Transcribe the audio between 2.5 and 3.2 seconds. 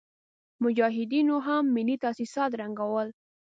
ړنګول.